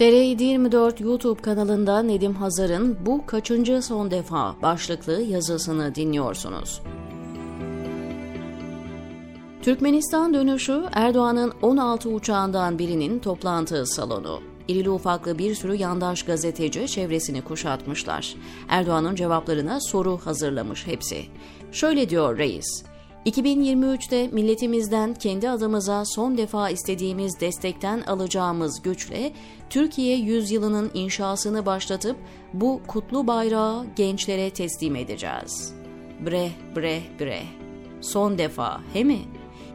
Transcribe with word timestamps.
TR 0.00 0.40
24 0.40 1.00
YouTube 1.00 1.42
kanalında 1.42 2.02
Nedim 2.02 2.34
Hazar'ın 2.34 2.98
Bu 3.06 3.26
Kaçıncı 3.26 3.82
Son 3.82 4.10
Defa 4.10 4.56
başlıklı 4.62 5.22
yazısını 5.22 5.94
dinliyorsunuz. 5.94 6.82
Türkmenistan 9.62 10.34
dönüşü 10.34 10.84
Erdoğan'ın 10.92 11.52
16 11.62 12.08
uçağından 12.08 12.78
birinin 12.78 13.18
toplantı 13.18 13.86
salonu. 13.86 14.40
İrili 14.68 14.90
ufaklı 14.90 15.38
bir 15.38 15.54
sürü 15.54 15.74
yandaş 15.74 16.22
gazeteci 16.22 16.86
çevresini 16.86 17.42
kuşatmışlar. 17.42 18.34
Erdoğan'ın 18.68 19.14
cevaplarına 19.14 19.80
soru 19.80 20.18
hazırlamış 20.24 20.86
hepsi. 20.86 21.24
Şöyle 21.72 22.08
diyor 22.10 22.38
reis. 22.38 22.84
2023'te 23.26 24.28
milletimizden 24.32 25.14
kendi 25.14 25.50
adımıza 25.50 26.04
son 26.04 26.38
defa 26.38 26.70
istediğimiz 26.70 27.40
destekten 27.40 28.00
alacağımız 28.00 28.82
güçle 28.82 29.32
Türkiye 29.70 30.16
yüzyılının 30.16 30.90
inşasını 30.94 31.66
başlatıp 31.66 32.16
bu 32.52 32.80
kutlu 32.86 33.26
bayrağı 33.26 33.86
gençlere 33.96 34.50
teslim 34.50 34.96
edeceğiz. 34.96 35.74
Bre 36.26 36.50
bre 36.76 37.00
bre. 37.20 37.42
Son 38.00 38.38
defa, 38.38 38.80
he 38.92 39.04
mi? 39.04 39.18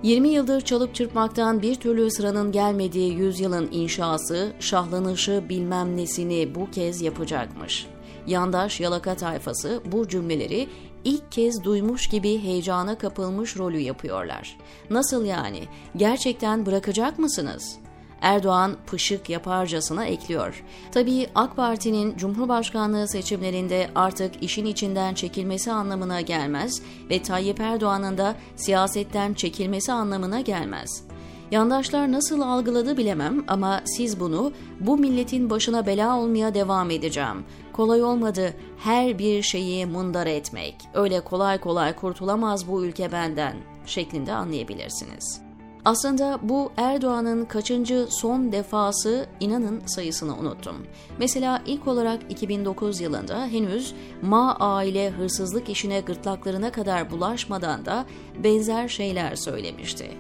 20 0.04 0.30
yıldır 0.30 0.62
çalıp 0.62 0.96
çırpmaktan 0.96 1.62
bir 1.62 1.76
türlü 1.76 2.12
sıranın 2.12 2.52
gelmediği 2.52 3.13
yüzyılın 3.13 3.70
inşası, 3.71 4.54
şahlanışı 4.59 5.43
bilmem 5.49 5.98
nesini 5.98 6.55
bu 6.55 6.71
kez 6.71 7.02
yapacakmış. 7.02 7.88
Yandaş 8.27 8.80
yalaka 8.80 9.16
tayfası 9.16 9.82
bu 9.91 10.07
cümleleri 10.07 10.68
ilk 11.05 11.32
kez 11.32 11.64
duymuş 11.64 12.08
gibi 12.08 12.44
heyecana 12.44 12.98
kapılmış 12.98 13.58
rolü 13.58 13.80
yapıyorlar. 13.80 14.58
Nasıl 14.90 15.26
yani? 15.26 15.63
Gerçekten 15.96 16.66
bırakacak 16.66 17.20
mısınız?'' 17.20 17.86
Erdoğan 18.26 18.76
pışık 18.88 19.29
yaparcasına 19.29 20.05
ekliyor. 20.05 20.63
Tabii 20.91 21.27
AK 21.35 21.55
Parti'nin 21.55 22.18
Cumhurbaşkanlığı 22.18 23.07
seçimlerinde 23.07 23.90
artık 23.96 24.44
işin 24.44 24.66
içinden 24.66 25.13
çekilmesi 25.13 25.71
anlamına 25.71 26.21
gelmez 26.21 26.82
ve 27.10 27.22
Tayyip 27.22 27.60
Erdoğan'ın 27.60 28.18
da 28.18 28.35
siyasetten 28.55 29.34
çekilmesi 29.34 29.91
anlamına 29.91 30.41
gelmez. 30.41 31.04
Yandaşlar 31.51 32.12
nasıl 32.12 32.41
algıladı 32.41 32.98
bilemem 32.98 33.43
ama 33.48 33.82
siz 33.85 34.20
bunu 34.20 34.51
bu 34.79 34.98
milletin 34.98 35.49
başına 35.49 35.85
bela 35.85 36.20
olmaya 36.20 36.54
devam 36.54 36.91
edeceğim. 36.91 37.46
Kolay 37.74 38.04
olmadı 38.04 38.54
her 38.77 39.20
bir 39.20 39.41
şeyi 39.41 39.85
mundar 39.85 40.27
etmek. 40.27 40.76
Öyle 40.93 41.21
kolay 41.21 41.57
kolay 41.60 41.96
kurtulamaz 41.96 42.68
bu 42.68 42.85
ülke 42.85 43.12
benden 43.12 43.55
şeklinde 43.85 44.34
anlayabilirsiniz. 44.34 45.41
Aslında 45.85 46.40
bu 46.43 46.71
Erdoğan'ın 46.77 47.46
kaçıncı 47.46 48.07
son 48.10 48.51
defası 48.51 49.26
inanın 49.40 49.82
sayısını 49.85 50.38
unuttum. 50.38 50.76
Mesela 51.20 51.62
ilk 51.66 51.88
olarak 51.88 52.20
2009 52.29 53.01
yılında 53.01 53.46
henüz 53.46 53.93
Ma 54.21 54.55
aile 54.60 55.10
hırsızlık 55.10 55.70
işine 55.70 55.99
gırtlaklarına 55.99 56.71
kadar 56.71 57.12
bulaşmadan 57.12 57.85
da 57.85 58.05
benzer 58.43 58.88
şeyler 58.88 59.35
söylemişti. 59.35 60.12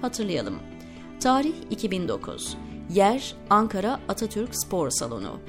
Hatırlayalım. 0.00 0.71
Tarih 1.22 1.54
2009. 1.70 2.56
Yer 2.90 3.34
Ankara 3.50 4.00
Atatürk 4.08 4.54
Spor 4.54 4.90
Salonu. 4.90 5.40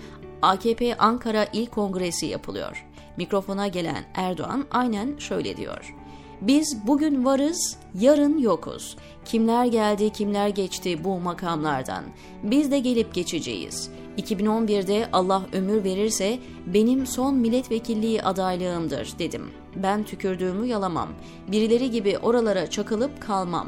AKP 0.42 0.96
Ankara 0.98 1.46
İl 1.54 1.66
Kongresi 1.66 2.26
yapılıyor. 2.26 2.86
Mikrofona 3.18 3.68
gelen 3.68 4.06
Erdoğan 4.14 4.66
aynen 4.72 5.18
şöyle 5.18 5.58
diyor. 5.58 5.96
Biz 6.42 6.88
bugün 6.88 7.26
varız, 7.26 7.78
yarın 8.00 8.38
yokuz. 8.38 8.98
Kimler 9.26 9.66
geldi, 9.66 10.10
kimler 10.10 10.48
geçti 10.48 11.04
bu 11.04 11.20
makamlardan. 11.20 12.04
Biz 12.44 12.72
de 12.72 12.80
gelip 12.80 13.14
geçeceğiz. 13.14 13.90
2011'de 14.18 15.10
Allah 15.14 15.46
ömür 15.54 15.84
verirse 15.84 16.40
benim 16.68 17.08
son 17.08 17.36
milletvekilliği 17.36 18.24
adaylığımdır 18.24 19.14
dedim. 19.20 19.52
Ben 19.76 20.04
tükürdüğümü 20.04 20.68
yalamam. 20.68 21.10
Birileri 21.48 21.92
gibi 21.92 22.18
oralara 22.18 22.70
çakılıp 22.70 23.22
kalmam. 23.22 23.68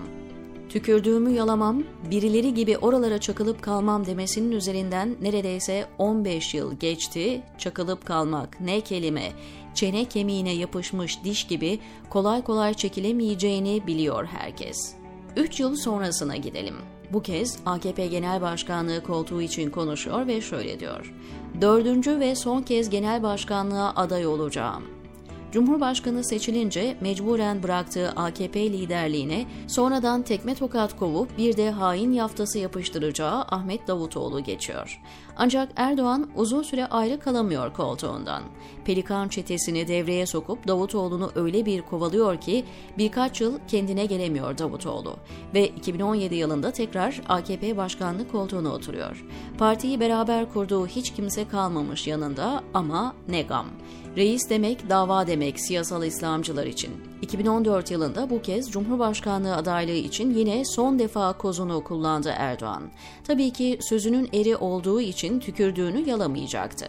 Tükürdüğümü 0.75 1.31
yalamam, 1.31 1.83
birileri 2.11 2.53
gibi 2.53 2.77
oralara 2.77 3.19
çakılıp 3.19 3.61
kalmam 3.61 4.05
demesinin 4.05 4.51
üzerinden 4.51 5.15
neredeyse 5.21 5.85
15 5.97 6.53
yıl 6.53 6.79
geçti. 6.79 7.41
Çakılıp 7.57 8.05
kalmak 8.05 8.61
ne 8.61 8.81
kelime, 8.81 9.31
çene 9.73 10.05
kemiğine 10.05 10.51
yapışmış 10.51 11.23
diş 11.23 11.47
gibi 11.47 11.79
kolay 12.09 12.43
kolay 12.43 12.73
çekilemeyeceğini 12.73 13.87
biliyor 13.87 14.25
herkes. 14.25 14.95
3 15.35 15.59
yıl 15.59 15.75
sonrasına 15.75 16.35
gidelim. 16.35 16.75
Bu 17.13 17.21
kez 17.21 17.59
AKP 17.65 18.07
Genel 18.07 18.41
Başkanlığı 18.41 19.03
koltuğu 19.03 19.41
için 19.41 19.69
konuşuyor 19.69 20.27
ve 20.27 20.41
şöyle 20.41 20.79
diyor. 20.79 21.13
Dördüncü 21.61 22.19
ve 22.19 22.35
son 22.35 22.61
kez 22.61 22.89
genel 22.89 23.23
başkanlığa 23.23 23.93
aday 23.95 24.27
olacağım. 24.27 24.94
Cumhurbaşkanı 25.55 26.23
seçilince 26.23 26.97
mecburen 27.01 27.63
bıraktığı 27.63 28.09
AKP 28.09 28.73
liderliğine 28.73 29.45
sonradan 29.67 30.21
tekme 30.21 30.55
tokat 30.55 30.95
kovup 30.99 31.37
bir 31.37 31.57
de 31.57 31.71
hain 31.71 32.11
yaftası 32.11 32.59
yapıştıracağı 32.59 33.41
Ahmet 33.41 33.87
Davutoğlu 33.87 34.43
geçiyor. 34.43 35.01
Ancak 35.37 35.69
Erdoğan 35.75 36.29
uzun 36.35 36.63
süre 36.63 36.85
ayrı 36.85 37.19
kalamıyor 37.19 37.73
koltuğundan. 37.73 38.43
Pelikan 38.85 39.27
çetesini 39.27 39.87
devreye 39.87 40.25
sokup 40.25 40.67
Davutoğlu'nu 40.67 41.31
öyle 41.35 41.65
bir 41.65 41.81
kovalıyor 41.81 42.41
ki 42.41 42.65
birkaç 42.97 43.41
yıl 43.41 43.59
kendine 43.67 44.05
gelemiyor 44.05 44.57
Davutoğlu 44.57 45.15
ve 45.53 45.67
2017 45.67 46.35
yılında 46.35 46.71
tekrar 46.71 47.21
AKP 47.29 47.77
başkanlık 47.77 48.31
koltuğuna 48.31 48.69
oturuyor. 48.69 49.25
Partiyi 49.57 49.99
beraber 49.99 50.53
kurduğu 50.53 50.87
hiç 50.87 51.13
kimse 51.13 51.47
kalmamış 51.47 52.07
yanında 52.07 52.63
ama 52.73 53.13
ne 53.27 53.41
gam. 53.41 53.65
Reis 54.17 54.49
demek 54.49 54.89
dava 54.89 55.27
demek 55.27 55.59
siyasal 55.59 56.03
İslamcılar 56.03 56.65
için. 56.65 56.91
2014 57.21 57.91
yılında 57.91 58.29
bu 58.29 58.41
kez 58.41 58.71
Cumhurbaşkanlığı 58.71 59.55
adaylığı 59.55 59.91
için 59.91 60.33
yine 60.33 60.65
son 60.65 60.99
defa 60.99 61.33
kozunu 61.33 61.83
kullandı 61.83 62.33
Erdoğan. 62.37 62.83
Tabii 63.23 63.51
ki 63.51 63.77
sözünün 63.81 64.29
eri 64.33 64.55
olduğu 64.55 65.01
için 65.25 65.39
tükürdüğünü 65.39 66.09
yalamayacaktı. 66.09 66.85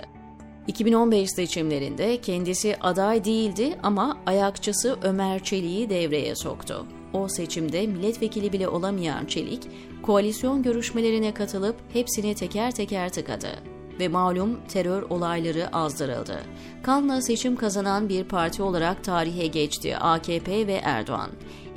2015 0.67 1.31
seçimlerinde 1.31 2.21
kendisi 2.21 2.77
aday 2.81 3.25
değildi 3.25 3.79
ama 3.83 4.19
ayakçısı 4.27 4.99
Ömer 5.03 5.45
Çelik'i 5.45 5.91
devreye 5.91 6.37
soktu. 6.37 6.87
O 7.13 7.29
seçimde 7.29 7.87
milletvekili 7.87 8.53
bile 8.53 8.69
olamayan 8.69 9.27
Çelik, 9.27 9.63
koalisyon 10.03 10.63
görüşmelerine 10.63 11.35
katılıp 11.35 11.77
hepsini 11.93 12.35
teker 12.35 12.71
teker 12.71 13.13
tıkadı 13.13 13.76
ve 14.01 14.09
malum 14.09 14.61
terör 14.69 15.03
olayları 15.03 15.77
azdırıldı. 15.77 16.43
Kanla 16.83 17.23
seçim 17.23 17.57
kazanan 17.57 18.09
bir 18.09 18.25
parti 18.25 18.63
olarak 18.63 19.05
tarihe 19.05 19.47
geçti 19.47 19.97
AKP 19.97 20.67
ve 20.67 20.81
Erdoğan. 20.85 21.31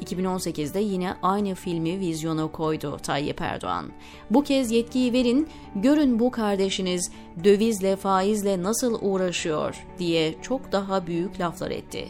2018'de 0.05 0.79
yine 0.79 1.13
aynı 1.21 1.55
filmi 1.55 1.99
vizyona 1.99 2.51
koydu 2.51 2.97
Tayyip 3.03 3.41
Erdoğan. 3.41 3.85
Bu 4.29 4.43
kez 4.43 4.71
yetkiyi 4.71 5.13
verin, 5.13 5.47
görün 5.75 6.19
bu 6.19 6.31
kardeşiniz 6.31 7.11
dövizle 7.43 7.95
faizle 7.95 8.63
nasıl 8.63 8.99
uğraşıyor 9.01 9.85
diye 9.99 10.35
çok 10.41 10.71
daha 10.71 11.07
büyük 11.07 11.39
laflar 11.39 11.71
etti. 11.71 12.07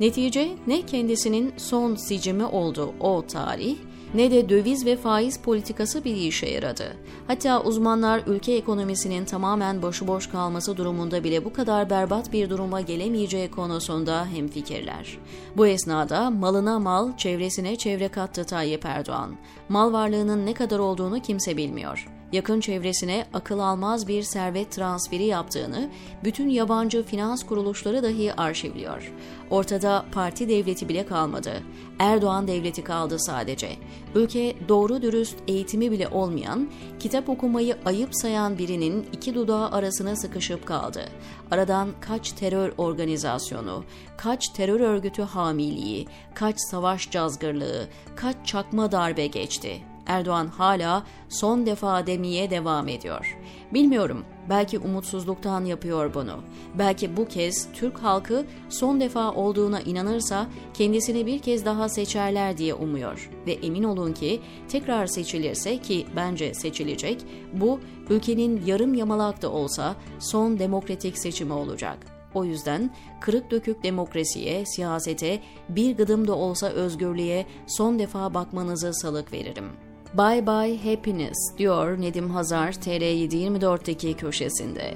Netice 0.00 0.48
ne 0.66 0.82
kendisinin 0.82 1.54
son 1.56 1.94
sicimi 1.94 2.44
oldu 2.44 2.94
o 3.00 3.26
tarih 3.26 3.76
ne 4.14 4.30
de 4.30 4.48
döviz 4.48 4.86
ve 4.86 4.96
faiz 4.96 5.38
politikası 5.38 6.04
bir 6.04 6.16
işe 6.16 6.46
yaradı. 6.46 6.96
Hatta 7.26 7.62
uzmanlar 7.62 8.22
ülke 8.26 8.52
ekonomisinin 8.52 9.24
tamamen 9.24 9.82
başıboş 9.82 10.26
kalması 10.26 10.76
durumunda 10.76 11.24
bile 11.24 11.44
bu 11.44 11.52
kadar 11.52 11.90
berbat 11.90 12.32
bir 12.32 12.50
duruma 12.50 12.80
gelemeyeceği 12.80 13.50
konusunda 13.50 14.26
hemfikirler. 14.26 15.18
Bu 15.56 15.66
esnada 15.66 16.30
malına 16.30 16.78
mal, 16.78 17.16
çevresine 17.16 17.76
çevre 17.76 18.08
kattı 18.08 18.44
Tayyip 18.44 18.84
Erdoğan. 18.84 19.36
Mal 19.68 19.92
varlığının 19.92 20.46
ne 20.46 20.54
kadar 20.54 20.78
olduğunu 20.78 21.22
kimse 21.22 21.56
bilmiyor 21.56 22.21
yakın 22.32 22.60
çevresine 22.60 23.26
akıl 23.34 23.58
almaz 23.58 24.08
bir 24.08 24.22
servet 24.22 24.70
transferi 24.70 25.24
yaptığını 25.24 25.90
bütün 26.24 26.48
yabancı 26.48 27.02
finans 27.02 27.46
kuruluşları 27.46 28.02
dahi 28.02 28.34
arşivliyor. 28.34 29.12
Ortada 29.50 30.04
parti 30.12 30.48
devleti 30.48 30.88
bile 30.88 31.06
kalmadı. 31.06 31.52
Erdoğan 31.98 32.48
devleti 32.48 32.84
kaldı 32.84 33.18
sadece. 33.18 33.68
Ülke 34.14 34.56
doğru 34.68 35.02
dürüst 35.02 35.36
eğitimi 35.48 35.90
bile 35.90 36.08
olmayan, 36.08 36.70
kitap 36.98 37.28
okumayı 37.28 37.76
ayıp 37.84 38.08
sayan 38.12 38.58
birinin 38.58 39.06
iki 39.12 39.34
dudağı 39.34 39.70
arasına 39.70 40.16
sıkışıp 40.16 40.66
kaldı. 40.66 41.04
Aradan 41.50 41.88
kaç 42.00 42.32
terör 42.32 42.72
organizasyonu, 42.78 43.84
kaç 44.16 44.48
terör 44.48 44.80
örgütü 44.80 45.22
hamiliği, 45.22 46.06
kaç 46.34 46.56
savaş 46.70 47.10
cazgırlığı, 47.10 47.88
kaç 48.16 48.36
çakma 48.46 48.92
darbe 48.92 49.26
geçti. 49.26 49.91
Erdoğan 50.06 50.46
hala 50.46 51.02
son 51.28 51.66
defa 51.66 52.06
demeye 52.06 52.50
devam 52.50 52.88
ediyor. 52.88 53.38
Bilmiyorum, 53.74 54.24
belki 54.50 54.78
umutsuzluktan 54.78 55.64
yapıyor 55.64 56.14
bunu. 56.14 56.40
Belki 56.78 57.16
bu 57.16 57.28
kez 57.28 57.68
Türk 57.72 57.98
halkı 57.98 58.46
son 58.68 59.00
defa 59.00 59.32
olduğuna 59.32 59.80
inanırsa 59.80 60.46
kendisini 60.74 61.26
bir 61.26 61.38
kez 61.38 61.64
daha 61.64 61.88
seçerler 61.88 62.58
diye 62.58 62.74
umuyor. 62.74 63.30
Ve 63.46 63.52
emin 63.52 63.82
olun 63.82 64.12
ki 64.12 64.40
tekrar 64.68 65.06
seçilirse 65.06 65.78
ki 65.78 66.06
bence 66.16 66.54
seçilecek, 66.54 67.24
bu 67.52 67.80
ülkenin 68.10 68.66
yarım 68.66 68.94
yamalak 68.94 69.42
da 69.42 69.52
olsa 69.52 69.96
son 70.18 70.58
demokratik 70.58 71.18
seçimi 71.18 71.52
olacak. 71.52 71.98
O 72.34 72.44
yüzden 72.44 72.90
kırık 73.20 73.50
dökük 73.50 73.82
demokrasiye, 73.82 74.66
siyasete, 74.66 75.40
bir 75.68 75.96
gıdım 75.96 76.28
da 76.28 76.34
olsa 76.34 76.68
özgürlüğe 76.68 77.46
son 77.66 77.98
defa 77.98 78.34
bakmanızı 78.34 78.94
salık 78.94 79.32
veririm. 79.32 79.91
Bye 80.14 80.46
bye 80.46 80.90
happiness 80.90 81.38
diyor 81.58 82.00
Nedim 82.00 82.30
Hazar 82.30 82.72
TR724'teki 82.72 84.14
köşesinde. 84.14 84.94